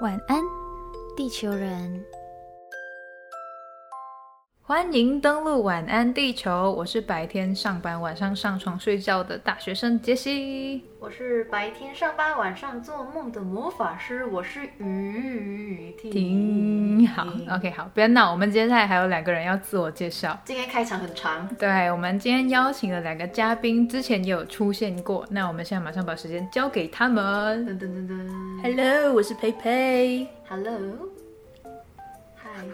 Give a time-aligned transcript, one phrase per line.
[0.00, 0.42] 晚安，
[1.16, 2.04] 地球人。
[4.68, 10.84] 欢迎登录晚安地球，我是白天上班、晚上上床睡觉的大学生杰西。
[10.98, 16.10] 我是白天上班、晚上做梦的魔法师，我是雨婷。
[16.10, 17.26] 停，好
[17.56, 18.30] ，OK，好，不要闹。
[18.30, 20.38] 我们接下来还有两个人要自我介绍。
[20.44, 25.26] 今天开场很长，对，我们今天邀请了两个嘉宾，之前也有出现过。
[25.30, 27.66] 那我们现在马上把时间交给他们。
[27.66, 30.26] 噔噔噔噔 Hello，我是佩佩。
[30.46, 30.78] ，Hello，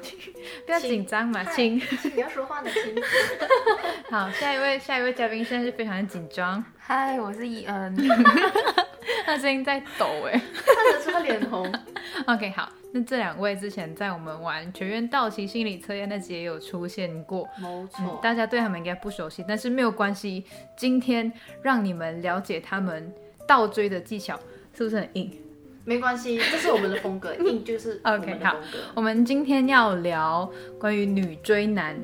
[0.02, 0.10] 嗨，
[0.66, 1.80] 不要紧张嘛，嗨亲。
[2.00, 2.94] 请 不要说话的亲。
[4.10, 7.96] 好，下一位，下一位嘉宾现在是非常的紧张，嗨，我是伊恩。
[9.26, 10.32] 他声音在抖哎。
[10.32, 11.72] 看得出他脸红。
[12.26, 17.48] OK，好，那这两位之前在我们玩全员道奇心理测验那集也有出现过。
[17.58, 20.44] 没嗯错，大家对他们应该不熟悉，但是没有关系。
[20.76, 21.32] 今天
[21.62, 23.12] 让你们了解他们
[23.48, 24.38] 倒追的技巧，
[24.76, 25.30] 是不是很硬？
[25.84, 28.78] 没关系，这是我们的风格， 硬就是我 OK，好们的风格。
[28.94, 31.96] 我们今天要聊关于女追男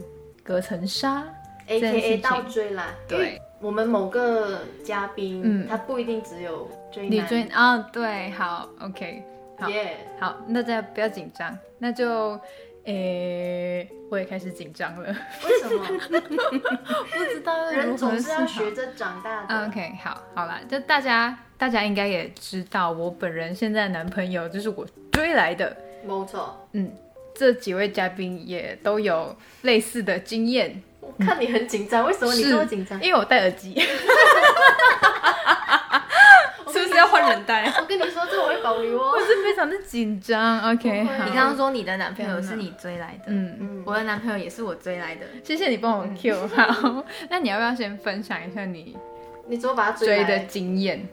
[0.43, 1.25] 隔层纱。
[1.67, 3.41] A 这件 K 事 A 情倒追啦，对。
[3.61, 5.67] 我们某个嘉宾，嗯。
[5.69, 7.13] 他不一定只有追男。
[7.13, 9.23] 女追啊、对，好，OK，
[9.59, 9.69] 好。
[9.71, 12.41] 耶好，那大家不要紧张，那就，
[12.85, 15.09] 诶、我也开始紧张了，
[15.45, 15.85] 为什么
[17.13, 25.77] 不知道人总是要学着长大的？OK，好，好啦，就大家大家应该也知道，我本人现在男朋友就是我追来的。
[26.05, 26.91] 没错，嗯，
[27.35, 33.01] 这几位嘉宾也都有类似的经验，我看你很紧张，为什么你这么紧张？
[33.03, 33.75] 因为我戴耳机。
[37.11, 37.67] 换人带？
[37.81, 39.21] 我跟你说，这我会保留哦我。
[39.21, 40.61] 是非常的紧张。
[40.73, 45.27] OK，好，你刚刚说你的男朋友是你追来的，嗯，嗯，我的男朋友也是我追来的。
[45.45, 47.05] 谢谢你帮我 Q 好。
[47.29, 48.97] 那你要不要先分享一下你
[49.47, 51.07] 你怎么把他追追的经验？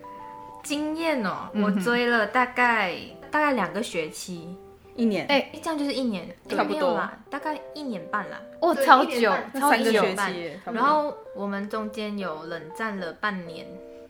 [0.64, 2.94] 经验哦，我追了大概
[3.32, 4.56] 大概两个学期，
[4.96, 8.42] 一年，哎、哎，这样就是一年，差不多啦，大概一年半啦。
[8.60, 13.66] 哦，超久超三个久学期然后我们中间有冷战了半年，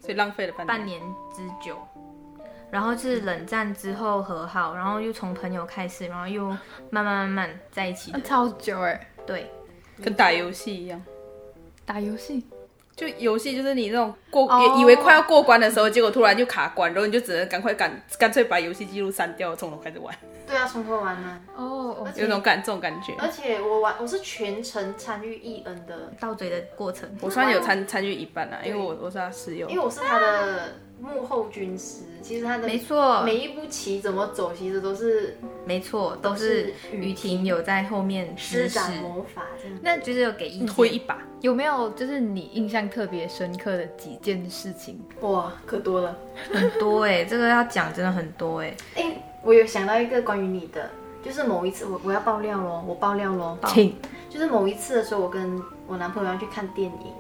[0.08, 1.02] 所以浪费了半半年
[1.36, 1.78] 之久。
[2.72, 6.48] 然后是冷战之后和好，然后又从朋友开始，然后又
[6.90, 8.22] 慢慢慢慢在一起的。
[8.22, 9.10] 超久哎。
[9.26, 9.52] 对，
[10.02, 11.04] 跟打游戏一样。
[11.86, 12.46] 打游戏，
[12.98, 14.50] 就游戏就是你那种过、
[14.80, 20.12] 以为快要过关的时候，结果突然就卡关，然后你就只能赶快赶干脆把游戏记录删掉，从头开始玩，
[20.48, 21.40] 对啊，从头玩啊。
[21.56, 23.14] 哦有种感这种感觉。
[23.20, 27.08] 而且我玩，我是全程参与伊恩的，倒追的过程。
[27.22, 29.84] 我算有参参与一半啦，因为我我是他室友因为。
[29.84, 32.04] 我是他的幕后军师。
[32.22, 39.80] 其实他的没错，每一步棋怎么走，其实都是没错，都是雨婷有在后面，施展魔法这样。
[39.82, 40.68] 那就是有给一。
[40.68, 45.00] 推一把，有没有就是你印象特别深刻的几件事情？
[45.22, 46.18] 哇，可多了。
[46.52, 50.90] 很多哎、 这个要讲真的很多哎、哎、我有想到一个关于你的，
[51.24, 53.58] 就是某一次我我要爆料喽，我爆料喽。
[53.68, 53.96] 请
[54.30, 57.14] 就是某一次的时候，我跟我男朋友要去看电影，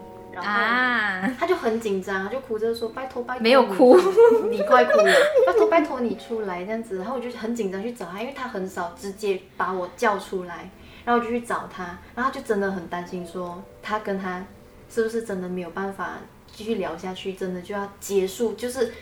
[0.44, 3.98] 然后啊，他就很紧张，他就哭着说：“拜托拜托。”没有哭，
[4.50, 5.14] 你快哭了，
[5.46, 6.98] 拜托拜托你出来这样子。
[6.98, 10.70] 然后我就很紧张去找他，因为他很少直接把我叫出来，
[11.06, 11.84] 然后我就去找他，
[12.16, 14.46] 然后他就真的很担心说他跟他
[14.90, 16.20] 是不是真的没有办法
[16.52, 18.94] 继续聊下去，真的就要结束，就是。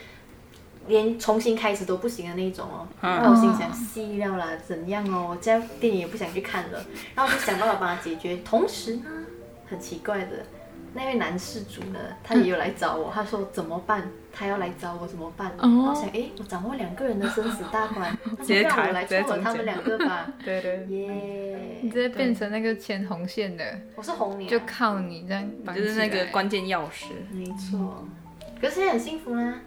[0.88, 5.29] 连重新开始都不行的那种哦，然后我心想细料啦，怎样哦？
[5.31, 6.85] 我这样电影也不想去看了，
[7.16, 8.38] 然后我就想办法帮他解决。
[8.46, 9.09] 同时呢，
[9.67, 10.46] 很奇怪的，
[10.95, 14.09] 那位男事主呢，他也有来找我，他说怎么办？
[14.31, 15.51] 他要来找我怎么办？
[15.57, 20.31] 哦我想，哎，我掌握两个人的生死大关， 直接卡让我来在中撮合他们两个吧。
[20.44, 25.45] 对对，耶你直接变成那个牵红线的，我是红娘，就靠你这样
[25.75, 27.07] 就是那个关键钥匙。
[27.31, 28.07] 没错。
[28.61, 29.59] 可是现在很幸福啦。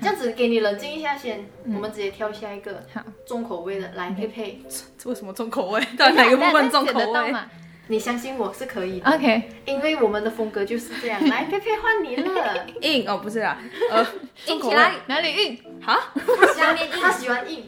[0.00, 4.60] 这样子给你冷静一下先，我们直接挑下一个好重口味的，来佩佩，
[4.98, 5.80] 这为什么重口味？
[5.96, 7.34] 到底哪个部分重口味？
[7.88, 11.22] 你相信我是可以的，？OK，因为我们的风格就是这样。
[11.28, 13.56] 来，佩佩换你了，硬哦，不是啦，
[13.90, 14.04] 呃，
[14.46, 15.58] 硬起来，哪里硬？
[15.80, 15.96] 哈，
[16.56, 17.64] 下面他喜欢硬，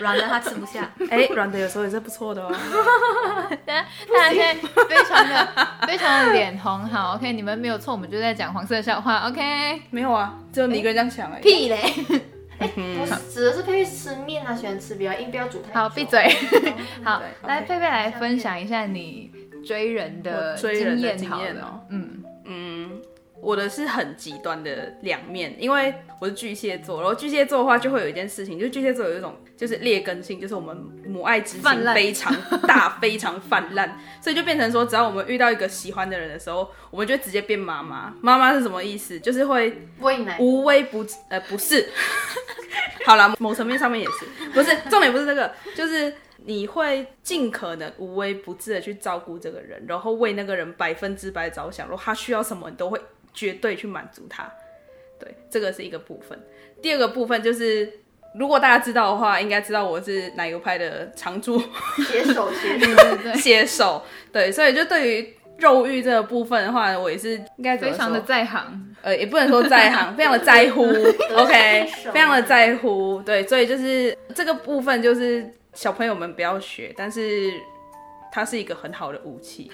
[0.00, 0.92] 软的他吃不下。
[1.10, 2.54] 哎，软的有时候也是不错的哦。
[3.66, 11.42] 大家现在非常的非常的脸红，好，OK，你们没有错，我们就在讲黄色笑话，OK，没有啊，只有你一个人这样想而已。
[11.42, 11.92] 屁嘞！
[12.58, 15.74] 我指的是佩佩吃面啊，喜欢吃比较硬，不要煮太久。
[15.74, 16.26] 好，闭嘴。
[17.04, 19.30] 好对，来佩佩来分享一下你
[19.66, 21.80] 追人的追人的经验哦。
[21.90, 23.02] 嗯，嗯，
[23.40, 30.76] 我的是很极端的两面，因为我是巨蟹座，然后巨蟹座的话就会有一件事情，就是巨蟹座有一种就是劣根性，就是我们
[31.06, 32.34] 母爱之情非常
[32.66, 33.90] 大，非常泛滥，
[34.22, 38.14] 所以就变成说，只要我们遇到一个喜欢的人的时候，我们就直接变妈妈。
[38.22, 39.18] 妈妈是什么意思？
[39.20, 41.88] 就是会喂奶，无微不至，呃，不是。
[43.04, 46.12] 好了，某层面上面也是，不是重点不是这个，就是
[46.46, 53.00] 你会尽可能无微不至的去照顾这个人，然后为那个人百分之百着想，如果他需要什么，你都会
[53.34, 54.48] 绝对去满足他。
[55.18, 56.38] 对，这个是一个部分。
[56.80, 57.90] 第二个部分就是，
[58.38, 61.58] 如果大家知道的话，应该知道我是奶油派的常驻
[62.06, 64.02] 携手携手， 对对，写手，
[64.32, 68.94] 对，所以就对于肉欲这个部分的话，我也是应该非常的在行。
[69.02, 70.82] 呃，也不能说在行，非常的在乎，
[71.36, 77.52] OK，非常的在乎，对，所以就是这个部分就是小朋友们不要学，但是
[78.32, 79.70] 它是一个很好的武器，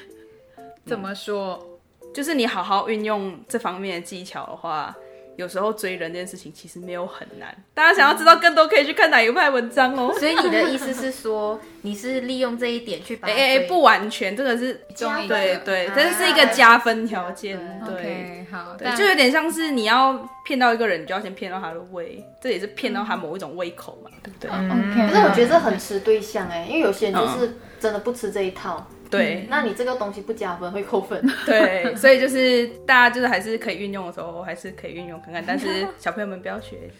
[0.84, 1.64] 怎么说？
[2.12, 4.94] 就是你好好运用这方面的技巧的话。
[5.36, 10.12] 有时候追人这件事情其实没有很难，大家想要知道更多可以去看奶油派文章哦。
[10.18, 15.94] 所以你的意思是说，你是利用这一点去把 哎哎、不完全，这个是对个对，啊。
[15.94, 18.46] 这是一个加分条件，对。
[18.50, 25.08] 好，对，就有点像是你要骗到一个人，你就要先骗到他的胃，这也是骗到他某一种胃口嘛，对不对？OK。
[25.08, 28.86] 可是我觉得这很吃对象哎，因为有些人就是真的不吃这一套，
[29.18, 31.24] 对那你这个东西不加分会扣分。
[31.46, 36.90] 对，所以就是大家就是还是可以运用的时候，还是可以运用看看，但是 小朋友们不要学，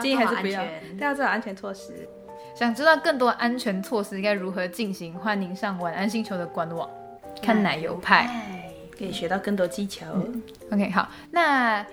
[0.00, 0.62] 建议还是不要
[0.98, 2.08] 大家做好安全措施。
[2.54, 6.88] 想知道更多安全措施该如何进行，欢迎上晚安星球的官网
[7.40, 8.26] 看奶油派。
[8.26, 10.06] 哎，可以学到更多技巧。
[10.70, 11.84] OK，好，那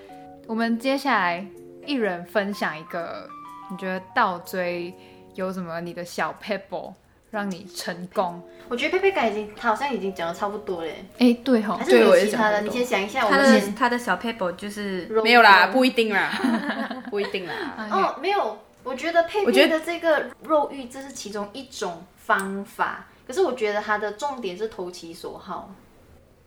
[0.46, 1.46] 我们接下来
[1.86, 3.26] 一人分享一个，
[3.70, 4.92] 你觉得倒追
[5.34, 6.92] 有什么你的小 pebble
[7.30, 8.42] 让你成功？
[8.68, 12.60] 我觉得佩佩感已经，他好像已经讲的差不多嘞，哎，对吼还，是有其他的？
[12.60, 16.30] 你先想一下，我他的们他的小 paper 就是没有啦，不一定啦，
[17.10, 17.88] 不一定啦。
[17.90, 23.06] 哦，没有，我觉得佩我觉得佩的这个肉欲，这是其中一种方法。
[23.26, 25.72] 可是我觉得他的重点是投其所好，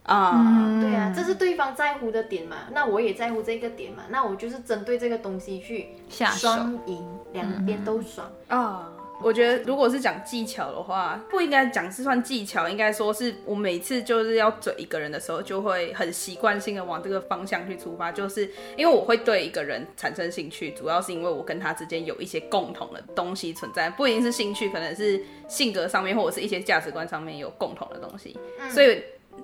[0.03, 8.29] 啊，对啊，这是对方在乎的点嘛，那我也在乎这个点嘛，那我就是针对这个东西去下手双赢，两边都爽。
[8.47, 8.89] 啊，
[9.23, 28.37] 我觉得如果是讲技巧的话，不应该讲是算技巧，应该说是我每次就是要嘴一个人的时候，就会很习惯性的往这个方向去出发，就是因为我会对一个人产生兴趣，主要是因为我跟他之间有一些共同的东西存在，不一定是兴趣，可能是性格上面或者是一些价值观上面有共同的东西，
[28.69, 29.01] 所以。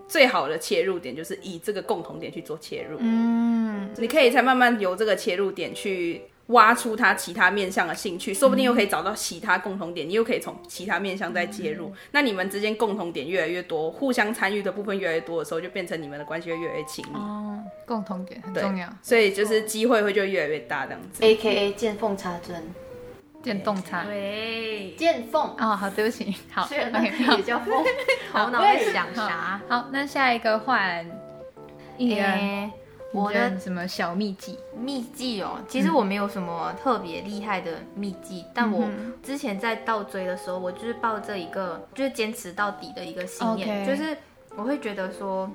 [0.07, 11.93] 最好的切入点就是以这个共同点去做切入，嗯，你可以再慢慢由这个切入点去挖出他其他面向的兴趣，说不定又可以找到其他共同点，你又可以从其他面向再介入。
[12.11, 17.15] 那你们之间共同点越来越多，互相参与的部分越来越多的时候，就变成你们的关系会越来越亲密。
[17.15, 21.23] 哦，共同点很重要，所以就是机会会就越来越大这样子。
[21.23, 22.73] A K A 见缝插针，
[23.43, 24.03] 电动插。
[24.05, 27.83] 对，见缝，哦，好，对不起，好也叫缝，
[28.33, 29.61] 头脑在想啥？
[29.69, 31.05] 好，那下一个换
[31.97, 32.71] 艺人，诶
[33.11, 34.57] 我的什么小秘技？
[34.75, 44.15] 秘技哦，其实我没有什么特别厉害的秘籍，但我嗯之前在倒追的时候，我就是抱着一个就是坚持到底的一个信念就是
[44.55, 45.49] 我会觉得说，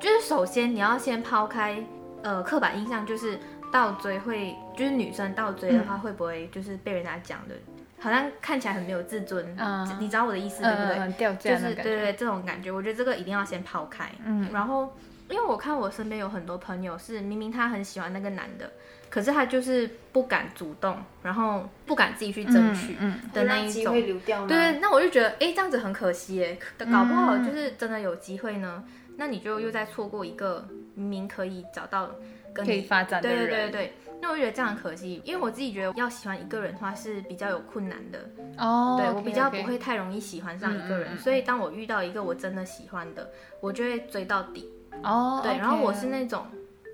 [0.00, 1.82] 就是首先你要先抛开
[2.22, 3.38] 呃刻板印象，就是
[3.72, 7.54] 倒追会就是女生倒追的话会不会就是被人家讲的，
[7.98, 10.96] 好像看起来很没有自尊，嗯你知道我的意思对不对？
[10.98, 14.10] 嗯，掉就是对对，这种感觉，我觉得这个一定要先抛开。
[14.24, 14.92] 嗯然后
[15.30, 18.70] 因为我看我身边有很多朋友是明明他很喜欢那个男的，
[19.08, 23.84] 可是他就是不敢主动，然后不敢自己去争取嗯的那一种。
[23.84, 24.48] 让机会流掉吗？
[24.48, 28.84] 对，那我就觉得，哎，这样子很可惜耶，可搞不好嗯就是真的有机会呢，
[29.16, 32.10] 那你就又再错过一个明明可以找到
[32.52, 33.92] 跟可以发展的对人，对对对。
[34.22, 38.18] 那我觉得这样很可惜，因为我自己觉得要喜欢一个人的话是比较有困难的，
[38.58, 44.70] 哦，对我比较不会太容易喜欢上一个人，嗯嗯嗯所以当我遇到一个我真的喜欢的，我就会追到底。
[45.02, 46.44] 哦，对然后我是那种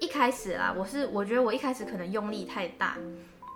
[0.01, 2.97] 一开始啦，我是我觉得我一开始可能用力太大，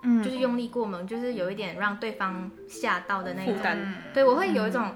[0.03, 3.55] 嗯就是用力过猛，就是有一点让对方吓到的那种。
[3.55, 4.95] 负担对，我会有一种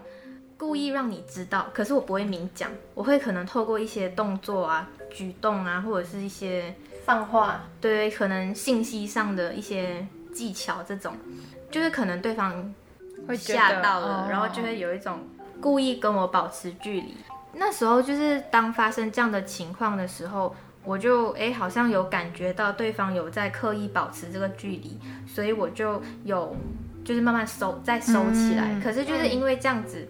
[0.56, 11.14] 故意让你知道，可是我不会明讲，我会可能透过一些动作啊、举动啊，或者是一些放话，对可能信息上的一些技巧，这种
[11.70, 12.74] 就是可能对方
[13.28, 15.18] 会吓到了，哦然后就会有一种
[15.60, 17.14] 故意跟我保持距离。
[17.56, 26.56] 那时候就是当发生这样的情况的时候，我就哎好像有感觉到对方有在刻意保持这个距离，所以我就有
[27.04, 28.64] 就是慢慢收再收起来。
[28.72, 30.06] 嗯可是就是因为这样子，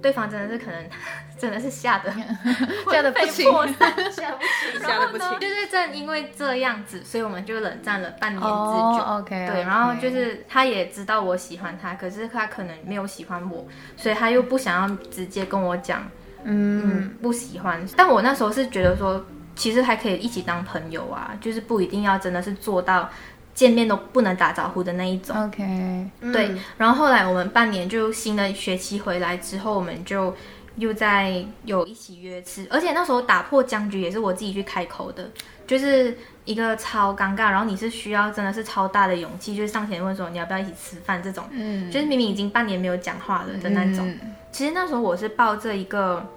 [0.00, 0.84] 对方真的是可能
[1.38, 2.12] 真的是吓得
[2.90, 5.24] 吓得不轻魂飞魄散吓不起吓得不起。
[5.40, 8.52] 就是正因为这样子，所以我们就冷战了半年之久。
[8.52, 16.08] 哦，OK，对，然后就是他也知道我喜欢他，可是他可能没有喜欢我，所以他又不想要直接跟我讲，
[16.44, 17.84] 嗯嗯，不喜欢。
[17.96, 23.08] 但我那时候是觉得说，其实还可以一起当朋友啊，就是不一定要真的是做到
[23.54, 25.36] 见面都不能打招呼的那一种。
[25.44, 30.34] ，OK，对，然后后来我们半年就新的学期回来之后，我们就
[30.76, 35.30] 又在有一起约吃，而且那时候打破僵局也是我自己去开口的，
[35.72, 36.14] 就是
[36.44, 44.06] 一个超尴尬，然后你是需要真的是超大的勇气，就是上前问说你要不要一起吃饭这种，嗯，就是明明已经半年没有讲话了的那种。
[44.06, 44.18] 嗯
[44.52, 46.28] 其实那时候我是抱着一个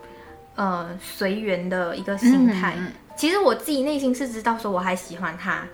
[0.55, 5.65] 呃随缘的一个心态，嗯其实我自己内心是知道说我还喜欢他。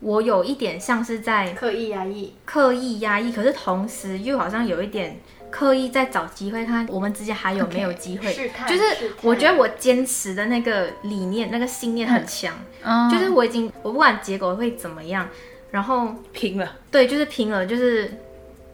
[0.00, 8.32] 我有一点像是在刻意压抑，刻意压抑，可是同时又好像有一点刻意在找机会，看我们之间还有没有机会。
[8.32, 8.82] 试探就是
[9.22, 13.10] 我觉得我坚持的那个理念、那个信念很强，嗯。
[13.10, 15.28] 就是我已经我不管结果会怎么样，
[15.70, 18.08] 然后拼了，对，就是拼了，就是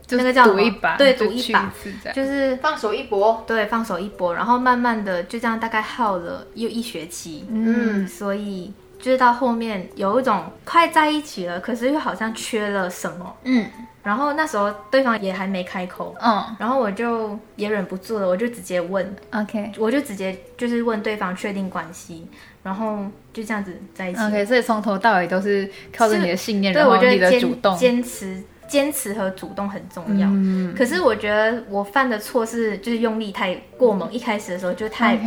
[0.07, 0.59] 就那个叫什么？
[0.59, 1.73] 赌一把，对赌一把
[2.15, 8.73] 就是放手一搏，对放手一搏，然后慢慢的就这样大概耗了又一学期，嗯，所以
[9.05, 13.67] 就是到后面有一种快在一起了，可是又好像缺了什么，嗯。
[14.03, 16.43] 然后那时候对方也还没开口，嗯。
[16.59, 19.73] 然后我就也忍不住了，我就直接问，，OK。
[19.77, 22.27] 我就直接就是问对方确定关系，
[22.63, 24.23] 然后就这样子在一起。
[24.23, 30.27] OK，所以从头到尾都是靠着你的信念，对，然后你我觉得坚的主动，坚持、坚持和主动很重要。
[30.31, 30.75] 嗯。
[30.75, 35.19] 可是我觉得我犯的错是，就是用力太过猛，一开始的时候就太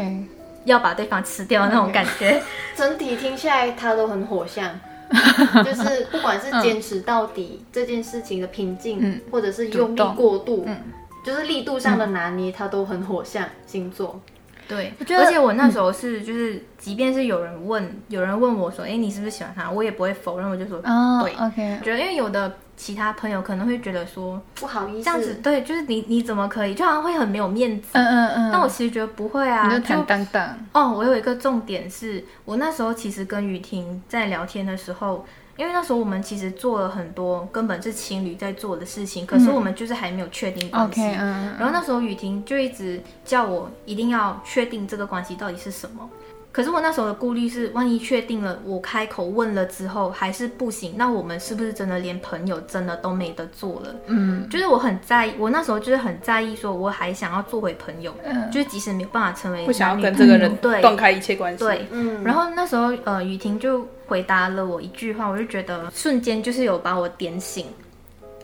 [0.67, 2.41] 要把对方吃掉的那种感觉。
[2.75, 4.79] 整体听下来他都很火象，
[5.65, 9.21] 就是不管是坚持到底这件事情的平静，嗯。
[9.31, 10.77] 或者是用力过度，嗯。
[11.25, 14.21] 就是力度上的拿捏，他都很火象星座。
[14.67, 19.71] 对，觉得而且我那时候是，就是即便是有人问，有人问我说，哎，你是不是喜欢他？
[19.71, 21.33] 我也不会否认，我就说，哦对。
[21.33, 27.87] ，OK，觉得因为有的其他朋友可能会觉得说，不好意思，这样子对，就是你你怎么可以，就好像会很没有面子。
[27.93, 35.25] 嗯嗯嗯，但我其实觉得不会啊，你就坦荡荡，哦，我有一个重点是，我那时候其实跟雨婷在聊天的时候，
[35.57, 41.01] 因为那时候我们其实做了很多根本是情侣在做的事情，可是我们就是还没有确定关系。
[41.01, 46.09] 然后那时候雨婷就一直叫我一定要确定这个关系到底是什么。
[46.57, 53.95] 可是我那时候的顾虑是，万一确定了，我开口问了之后还是不行，那我们是不是真的连朋友真的都没得做了？
[54.07, 61.59] 嗯就是我很在意，我那时候就是很在意，说我还想要做回朋友，嗯就是即使没有办法成为不想要跟这个人对断开一切关系。
[61.63, 67.67] 对，嗯，然后那时候呃，雨婷就回答了我一句话，我就觉得瞬间就是有把我点醒。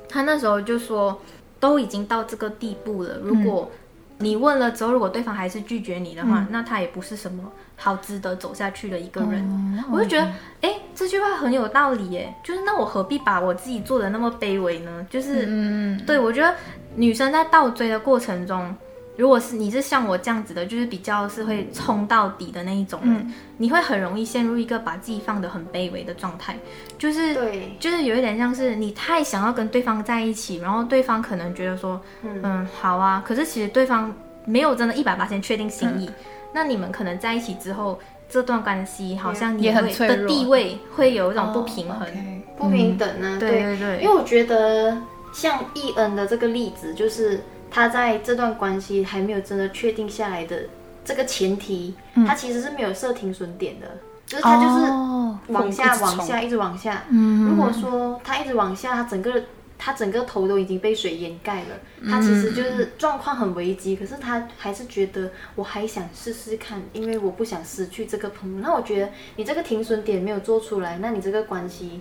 [0.07, 1.19] 她那时候就说，
[1.59, 3.71] 都已经到这个地步了，如果
[4.19, 7.51] 你问了之后，如果对方还是拒绝你的话，那他也不是什么
[7.83, 9.83] 好值得走下去的一个人。
[9.91, 15.05] 我就觉得，哎，这句话很有道理，哎，就是那我何必把我自己做的那么卑微呢？
[15.09, 16.55] 就是，嗯对我觉得
[16.95, 18.73] 女生在倒追的过程中。
[19.15, 26.57] 如果是你是像我这样子的，就是比较是会冲到底的那一种人，你会很容易陷入一个把自己放得很卑微的状态，
[26.97, 32.67] 就是对，就是有一点像是你太想要跟对方在一起，然后对方可能觉得说，嗯。
[32.81, 34.11] 好啊，可是其实对方
[34.45, 36.09] 没有真的一百八千确定心意，
[36.53, 40.27] 那你们可能在一起之后，这段关系好像也很会的脆弱。
[40.27, 42.07] 地位会有一种不平衡。
[42.55, 43.49] 不平等啊，对。
[43.49, 44.95] 对对因为我觉得
[45.33, 47.41] 像易恩的这个例子，就是
[47.71, 50.59] 他在这段关系还没有真的确定下来的
[51.03, 51.95] 这个前提，
[52.27, 53.87] 他其实是没有设停损点的，
[54.27, 57.03] 就是他就是哦往下往下一直往下。
[57.09, 57.49] 嗯。
[57.49, 59.41] 如果说他一直往下，他整个
[59.85, 61.77] 他整个头都已经被水掩盖了，
[62.09, 68.61] 他其实就是状况很危机，可是他还是觉得我还想试试看，因为我不想失去这个朋友。
[68.61, 71.99] 那我觉得你这个停损点没有做出来，那你这个关系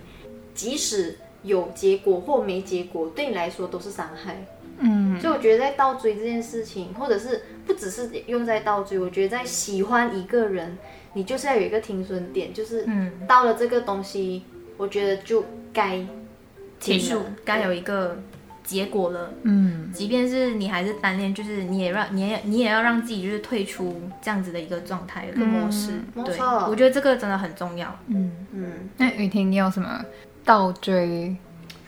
[0.53, 4.45] 即使有结果或没结果，对你来说都是伤害。
[4.79, 10.77] 嗯所以我觉得在倒追这件事情，或者是不只是用在倒追，我觉得在喜欢一个人，
[11.11, 14.43] 你就是要有一个停损点，就是嗯，到了这个东西，
[14.77, 16.03] 我觉得就该
[16.83, 18.17] 结束该有一个
[18.63, 19.33] 结果了。
[19.43, 26.01] 嗯即便是你还是单恋，就是你也让你也你也要让自己就是退出这样子的一个状态的模式。
[26.25, 26.37] 对，
[26.69, 27.95] 我觉得这个真的很重要。
[28.07, 28.31] 嗯。
[28.51, 30.03] 嗯，那雨婷，你有什么
[30.43, 31.35] 倒追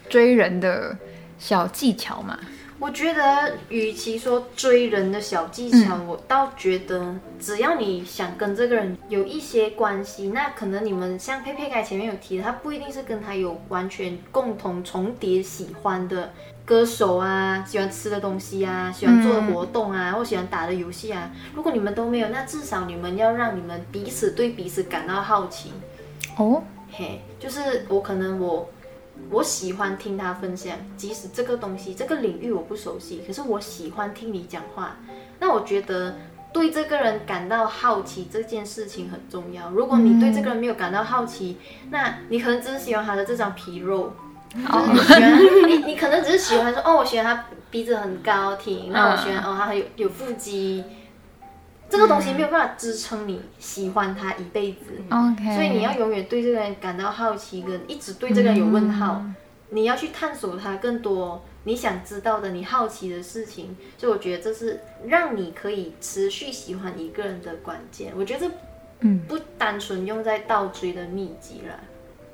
[0.09, 0.97] 追人的
[1.37, 2.39] 小技巧吗？
[2.77, 16.33] 我觉得，与其说追人的小技巧，我倒觉得，只要你想跟这个人有一些关系，那可能你们像佩佩刚才前面有提的，他不一定是跟他有完全共同重叠喜欢的
[16.65, 21.31] 歌手啊，喜欢吃的东西啊，喜欢做的活动啊，或喜欢打的游戏啊。
[21.55, 25.71] 如果你们都没有，那至少你们要让你们彼此对彼此感到好奇。
[26.37, 28.69] 哦，嘿，就是我可能我
[29.29, 34.97] 我喜欢听他分享，即使这个东西这个领域我不熟悉，可是我喜欢听你讲话。
[35.39, 36.15] 那我觉得
[36.53, 39.69] 对这个人感到好奇这件事情很重要。
[39.71, 41.57] 如果你对这个人没有感到好奇，
[41.89, 44.13] 那你可能只是喜欢他的这张皮肉。
[44.55, 50.81] 就是你喜欢你，你可能只是喜欢说哦，我喜欢他鼻子很高挺，那我喜欢哦，他有有腹肌，
[51.95, 55.01] 这个东西没有办法支撑你喜欢他一辈子。
[55.09, 59.23] OK，所以你要永远对这个人感到好奇，跟一直对这个人有问号。
[59.69, 63.75] 你要去探索他更多你想知道的、你好奇的事情。
[63.97, 68.13] 所以我觉得这是让你可以持续喜欢一个人的关键。
[68.15, 68.51] 我觉得这
[68.99, 71.79] 嗯不单纯用在倒追的秘籍了。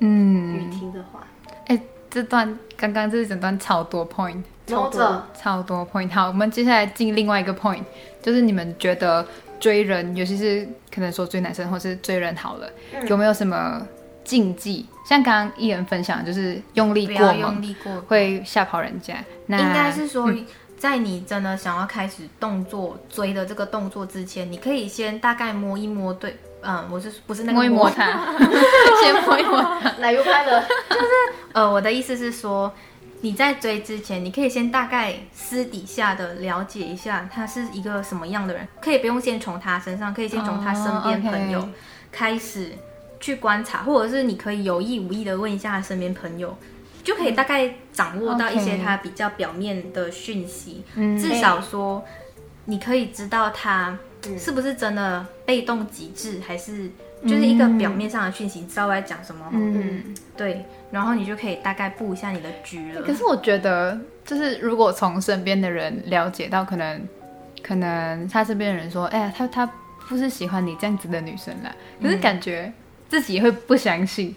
[0.00, 1.26] 嗯，雨婷的话，
[1.66, 6.12] 哎、这段刚刚这整段超多 point，超多超多 point。
[6.12, 7.84] 好，我们接下来进另外一个 point，
[8.20, 9.26] 就是你们觉得
[9.62, 13.80] 追人，尤其是可能说追男生或是追人好了，嗯有没有什么
[14.24, 14.84] 禁忌？
[15.08, 19.14] 像刚刚艺人分享，就是用力过猛用力过，会吓跑人家。
[19.46, 20.44] 那应该是说，嗯
[20.76, 28.04] 在你真的想要开始动作追的这个动作之前，你可以先大概摸一摸对，嗯，我是不是那个摸一摸他，
[29.00, 29.92] 先摸一摸他。
[30.00, 30.64] 奶油拍的，
[31.52, 32.72] 呃，我的意思是说，
[33.22, 41.66] 你在追之前，你可以先大概私底下的了解一下他是一个什么样的人，可以不用先从他身上，可以先从他身边朋友
[42.10, 42.72] 开始
[43.20, 46.56] 去观察，或者是你可以有意无意的问一下他身边朋友。
[47.04, 51.18] 就可以大概掌握到一些他比较表面的讯息，嗯。
[51.18, 52.04] 至少说
[52.64, 54.38] 你可以知道他嗯。
[54.38, 56.90] 是不是真的被动极致，还是
[57.26, 59.48] 就是一个表面上的讯息，你知道我在讲什么。
[59.52, 60.02] 嗯，
[60.36, 63.02] 对，然后你就可以大概布一下你的局了。
[63.02, 67.00] 可是我觉得，就是如果从身边的人了解到，可能
[67.62, 69.70] 可能他身边的人说，哎呀，他他
[70.08, 72.72] 不是喜欢你这样子的女生啦，可是感觉
[73.08, 74.34] 自己会不相信，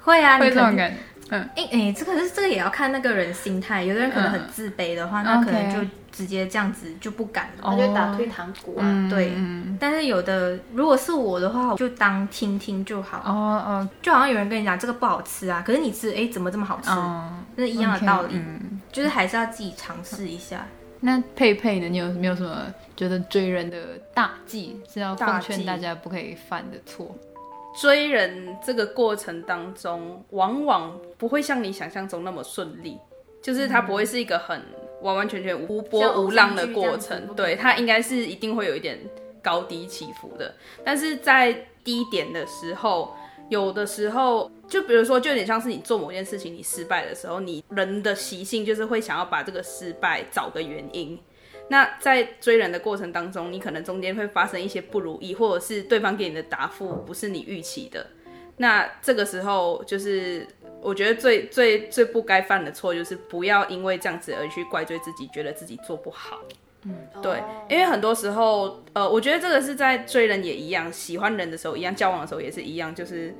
[0.00, 0.96] 会啊，会这种感觉。
[1.30, 7.62] 嗯，哎哎，这个是这个也要看那个人心态，有的人可能很自卑的话，那可能就直接这样子就不敢了。
[7.62, 8.82] 他就打退堂鼓啊。
[8.84, 13.22] 嗯对嗯但是有的，如果是我的话，我就当听听就好。
[13.24, 13.32] 哦
[13.66, 16.90] 哦就好像有人跟你讲这个不好吃啊，可是你吃，哎，怎么这么好吃？
[16.90, 18.40] 哦，那是一样的道理
[18.92, 20.66] 就是还是要自己尝试一下。
[21.02, 21.88] 那佩佩呢？
[21.88, 23.78] 你有没有什么觉得追人的
[24.12, 27.16] 大忌是要奉大劝大家不可以犯的错？
[27.74, 32.98] 追人这个过程当中，往往不会像你想象中那么顺利，
[33.40, 34.60] 就是它不会是一个很
[35.02, 38.98] 完完全全无波无浪的过程对，它应该是一定会有一点
[39.42, 40.54] 高低起伏的。
[40.84, 41.52] 但是在
[41.82, 43.14] 低点的时候，
[43.48, 51.18] 有的时候，就比如说，就有点像是你做某件事情你失败的时候，你人的习性就是会想要把这个失败找个原因。
[51.70, 58.04] 那在追人的过程当中，你可能中间会发生一些不如意，或者是对方给你的答复不是你预期的。
[58.56, 60.44] 那这个时候，就是
[60.82, 66.40] 我觉得最最最不该犯的错，就是不要因为这样子而去怪罪自己，觉得自己做不好。
[66.82, 73.32] 嗯对哦，因为很多时候，呃，我觉得这个是在追人也一样，喜欢人的时候一样，交往的时候也是一样，就是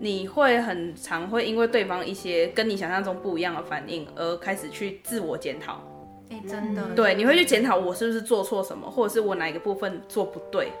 [0.00, 5.80] 你会很常会因为对方一些跟你想象中不一样的反应，而开始去自我检讨。
[6.30, 10.72] 哎，真的，对，你会去检讨我是不是做错什么，或者是我哪一个部分做不对。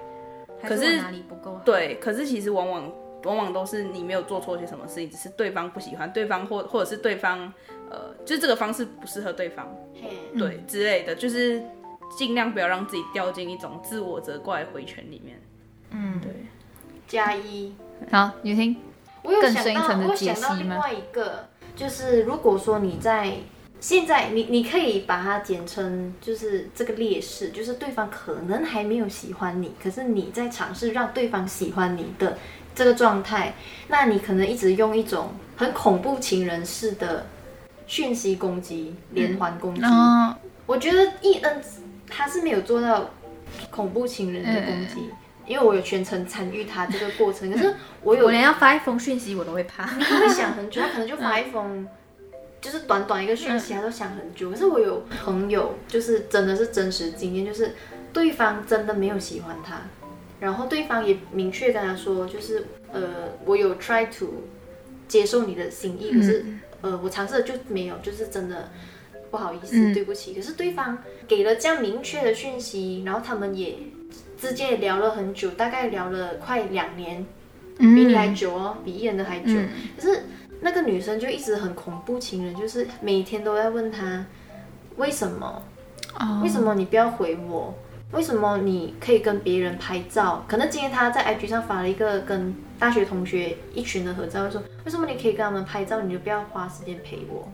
[0.62, 1.60] 可是我哪里不够好？
[1.64, 2.92] 对，可是其实往往
[3.24, 7.52] 往往都是你没有做错些什么事情，只是对方不喜欢，对方或或者是对方
[7.90, 11.62] 呃，就是这个方式不适合对方，嘿对之类的，就是
[12.16, 15.40] 尽量不要让自己掉进一种自我责怪回圈里面。
[15.90, 16.32] 嗯，对，
[17.06, 17.72] 加一。
[18.10, 18.76] 好，你听，
[19.22, 23.34] 更我有想到，深一层的我想到解析吗另外一个，就是如果说你在
[23.86, 32.36] 现在，你你可以把它简称就是这个劣势，就是对方可能还没有喜欢你，可是你在尝试让对方喜欢你的
[32.74, 33.54] 这个状态，
[33.86, 37.26] 那你可能一直用一种很恐怖情人式的
[37.86, 39.84] 讯息攻击、连环攻击。
[39.84, 40.34] 哦，
[40.66, 41.62] 我觉得伊恩
[42.08, 43.08] 他是没有做到
[43.70, 45.08] 恐怖情人的攻击。
[45.46, 47.72] 因为我有全程参与他这个过程，可是
[48.02, 49.84] 我有我连要发一封讯息我都会怕。
[49.84, 51.86] 他会想很久，他可能就发一封，
[52.66, 54.50] 就是短短一个讯息，他都想很久。
[54.50, 57.72] 可是我有朋友，就是真的是真实经验，就是
[58.12, 59.82] 对方真的没有喜欢他，
[60.40, 64.42] 然后对方也明确跟他说，就是呃，我有 try to
[65.06, 66.44] 接受你的心意，可是
[66.80, 68.68] 呃，我尝试了就没有，就是真的。
[69.28, 70.32] 不好意思，嗯对不起。
[70.32, 73.76] 可是对方给了这样明确的讯息，然后他们也
[74.40, 77.26] 之间也聊了很久，大概聊了快两年，
[77.76, 79.46] 比你还久哦，比艺人的还久。
[79.48, 80.22] 嗯可是
[80.60, 84.24] 那个女生就一直很恐怖情人，就是每天都在问他
[84.96, 85.62] 为什么，
[86.18, 87.74] 哦为什么你不要回我？
[88.12, 90.44] 为什么你可以跟别人拍照？
[90.46, 97.48] 可能今天他在 IG 上发了一个跟大学同学一群的合照，说为什么你可以跟他们拍照，你就不要花时间陪我？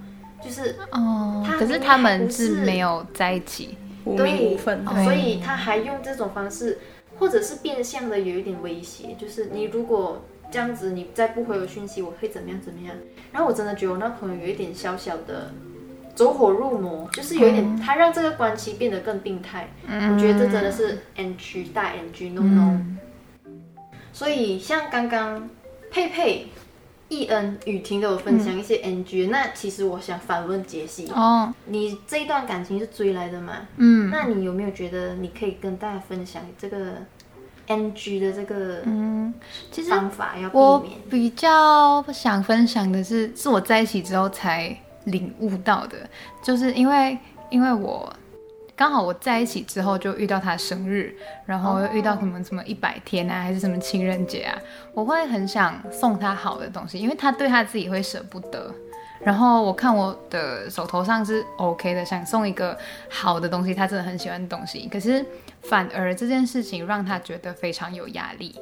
[0.44, 4.84] 就是哦，可是他们是是没有在一起，无对名无分。
[4.84, 6.78] 对所以他还用这种方式，
[7.18, 12.94] 或者是变相的有一点威胁，就是你如果这样子，你再不回我讯息，我会怎么样怎么样。
[13.32, 15.50] 然后我真的觉得我那朋友有一点小小的
[16.14, 19.70] 走火入魔，就是有一点，他让这个关系变得更病态。
[19.88, 22.78] 我觉得这真的是 NG 大 NG no
[24.12, 25.48] 所以像刚刚
[25.90, 26.46] 佩佩、
[27.08, 33.66] 易恩、雨婷都有分享一些 NG，、那其实我想反问杰西，哦，你这一段感情是追来的吗？
[33.76, 36.96] 嗯那你有没有觉得你可以跟大家分享这个
[37.66, 39.32] NG 的这个嗯，
[39.70, 41.00] 其实方法要我避免？
[41.10, 45.96] 比较想分享的是，是我在一起之后才领悟到的，
[46.42, 47.18] 就是因为
[47.50, 48.12] 因为我
[48.74, 51.14] 刚好我在一起之后就遇到他生日，
[51.46, 54.58] 然后又遇到什么什么一百天啊，还是什么情人节啊，
[54.94, 58.74] 我会很想送他好的东西，因为他对他自己会舍不得。
[59.24, 62.76] 然后我看我的手头上是 OK 的，想送一个
[63.08, 64.88] 好的东西，他真的很喜欢的东西。
[64.90, 65.24] 可是
[65.62, 68.54] 反而这件事情让他觉得非常有压力，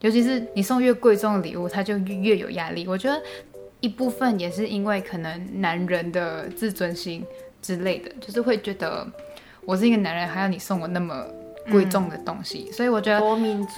[0.00, 2.86] 尤其是你送越贵重的礼物，他就越越有压力。
[2.88, 3.22] 我觉得
[3.80, 7.24] 一部分也是因为可能男人的自尊心
[7.60, 9.06] 之类的，就是会觉得
[9.64, 11.24] 我是一个男人，还要你送我那么
[11.70, 13.20] 贵重的东西，所以我觉得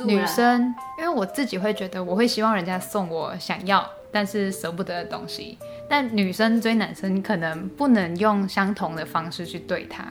[0.05, 5.59] 女生，因为我自己会觉得，我会希望人家送我想要但是舍不得的东西。
[5.89, 10.05] 但女生追男生可能不能用相同的方式去对他，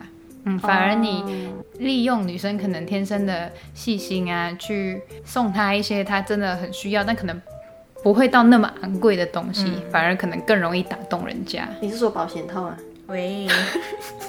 [0.44, 7.40] 嗯，反而你哦利用女生可能天生的细心啊，去送她一些她真的很需要，但可能
[8.02, 12.76] 不会到那么昂贵的东西，反而可能更容易打动人家，你是说保险套啊？
[13.06, 13.46] 喂，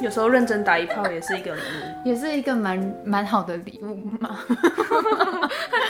[0.02, 2.04] 有时候认真打一炮也是一个礼物。
[2.10, 4.40] 也是一个蛮蛮好的礼物嘛。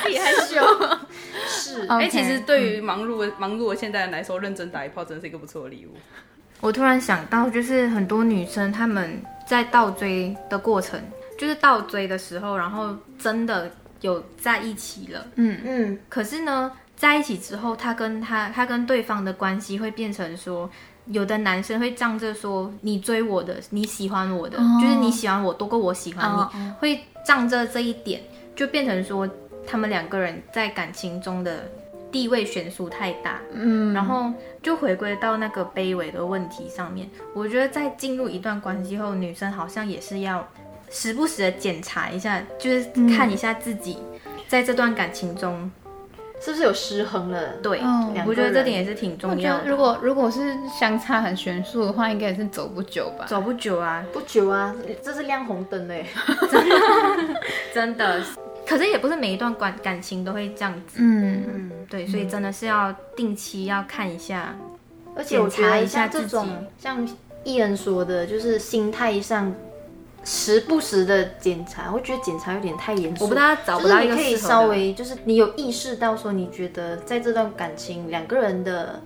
[0.04, 1.00] 自己害羞。
[1.48, 5.96] 是哎、其实对于忙碌的、忙碌的现代人来说，认真打一炮真是一个不错的礼物。
[6.62, 11.00] 我突然想到，就是很多女生她们在倒追的过程，
[11.38, 13.70] 就是倒追的时候，然后真的
[14.02, 20.70] 有在一起了，嗯嗯，可是呢，在一起之后，她跟她她跟对方的关系会变成说，
[21.08, 24.80] 有的男生会仗着说你追我的，你喜欢我的，哦。
[24.82, 28.22] 就是你喜欢我多过我喜欢你，会仗着这一点，
[28.56, 29.30] 就变成说
[29.68, 31.70] 他们两个人在感情中的
[32.12, 34.32] 地位悬殊太大，嗯，然后
[34.64, 37.10] 就回归到那个卑微的问题上面。
[37.34, 40.48] 我觉得在进入一段关系后，女生好像也是要
[40.90, 43.98] 时不时的检查一下，就是看一下自己
[44.48, 45.70] 在这段感情中，
[46.46, 47.54] 是不是有失衡了？
[47.64, 49.42] 对，嗯我觉得这点也是挺重要的。
[49.42, 53.26] 觉得如果如果是相差很悬殊的话，应该也是走不久吧。
[53.28, 56.06] 走不久啊，不久啊，这是亮红灯嘞。
[57.74, 58.22] 真的。
[58.68, 64.56] 可是也不是每一段感感情都会这样子，嗯，嗯，对，所以真的是要定期要看一下。
[65.16, 69.52] 而且我觉检查得一下自己像这种像艺人说的，就是心态上
[70.26, 73.24] 时不时的检查，我觉得检查有点太严肃。
[73.24, 79.00] 我不知道找不到你可以稍微，就是你有意识到说，你觉得在这段感情两个人的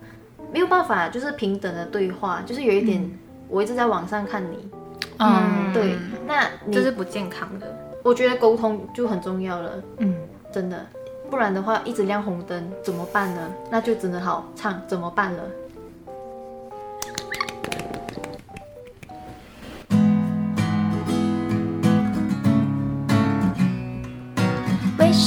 [0.51, 4.69] 没有办法，就是平等的对话，就是有一点，我一直在网上看你，
[5.17, 7.67] 嗯，对，那你这是不健康的。
[8.01, 10.15] 我觉得沟通就很重要了，嗯，
[10.53, 10.85] 真的，
[11.29, 13.41] 不然的话一直亮红灯怎么办呢？
[13.69, 15.43] 那就只能好唱怎么办了？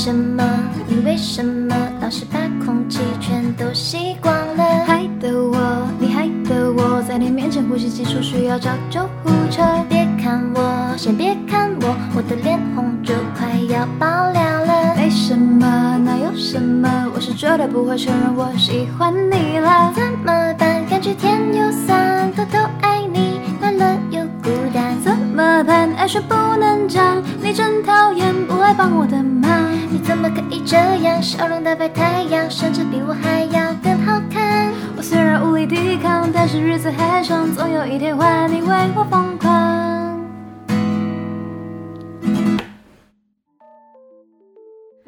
[0.05, 0.43] 什么？
[0.89, 1.77] 你为什么？
[2.01, 4.85] 老是把空气全都吸光了？
[4.85, 9.63] 害得我，你害得我，在你面前呼吸急促，需要叫救护车。
[9.89, 14.97] 别看我，先别看我，我的脸红就快要爆料了。
[14.97, 15.97] 没什么？
[16.05, 17.09] 那有什么？
[17.15, 19.93] 我是绝对不会承认我喜欢你了。
[19.95, 20.53] 怎么？
[20.59, 20.85] 办？
[20.91, 25.01] 感觉甜又酸，偷偷爱你，快乐又孤单。
[25.01, 25.63] 怎么？
[25.63, 25.95] 办？
[25.95, 29.72] 爱说不能讲，你真讨厌不爱帮我的忙。
[30.13, 31.23] 你怎么可以这样？
[31.23, 34.71] 笑容打败太阳，甚至比我还要更好看。
[34.95, 39.51] 我虽然无力抵抗，但是日子还长，总有一天换你为我疯狂。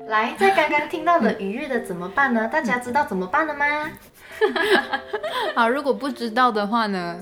[0.06, 2.48] 来，在刚刚听到的愉悦的怎么办呢？
[2.48, 3.66] 大家知道怎么办了吗？
[5.54, 7.18] 好，如果不知道的话呢，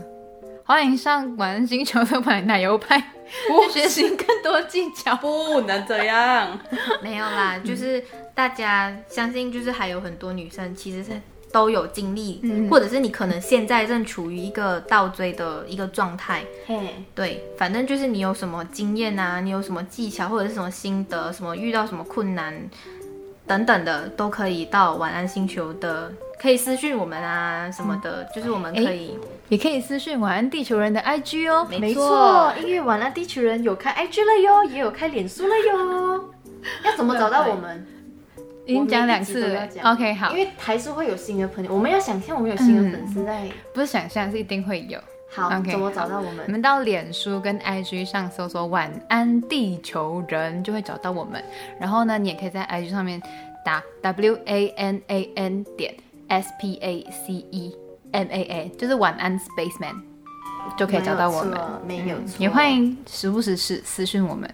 [0.64, 3.02] 欢迎上晚安星球的买奶油派，
[3.72, 5.16] 去学习更多技巧。
[5.22, 6.58] 不能这样。
[7.02, 8.02] 没有啦，就是
[8.34, 11.10] 大家相信，就是还有很多女生其实是
[11.50, 12.40] 都有经历，
[12.70, 16.44] 或者是你可能现在正处于一个倒追的一个状态。
[16.66, 22.70] 嘿，对，反正就是你有什么经验啊，你有什么技巧或者是什么心得，什么遇到什么困难
[23.46, 29.18] 等等的，都可以到晚安星球的，可以私讯我们啊什么的，就是我们可以。
[29.52, 31.68] 也可以私讯晚安地球人的 IG 哦。
[31.78, 36.24] 没错，因为晚安地球人有开 IG 了哟，也有开脸书了哟。
[36.82, 37.86] 要怎么找到我们？
[38.64, 43.46] 已经讲两次了 OK，好因，为还是会有新的朋友，我们要想象我们有新的粉丝在。
[43.74, 44.98] 不是想象，是一定会有。
[45.30, 46.46] 好 OK，怎么找到我们？
[46.46, 51.44] 你们到脸书跟 IG 上搜索“晚安地球人”就会找到我们。
[51.78, 53.20] 然后呢，你也可以在 IG 上面
[53.62, 55.94] 打 W A N A N 点
[56.28, 57.74] S P A C E
[58.12, 59.96] M A A，就是晚安 Spaceman，
[60.76, 61.58] 就可以找到我们。
[61.86, 64.48] 没有错，也欢迎时不时私私讯我们，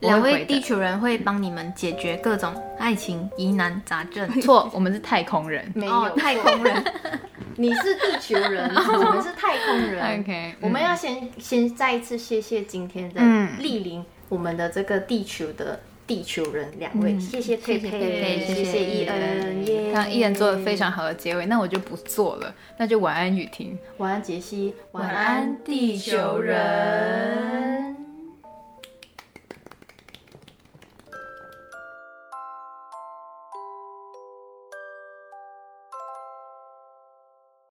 [0.00, 4.28] 两位地球人会帮你们解决各种爱情疑难杂症。
[4.40, 5.70] 错，我们是太空人。
[5.74, 6.84] 没有哦，太空人，
[7.56, 10.20] 你是地球人， 我们是太空人。
[10.20, 19.92] OK，我们要先先再一次谢谢今天的嗯莅临我们的这个地球的地球人两位，谢谢佩佩，佩谢谢伊恩，耶！
[19.92, 23.78] 刚刚伊恩做了非常好的结尾，那我就不做了，那就晚安雨婷。
[23.98, 27.96] 晚安杰西，晚安地球人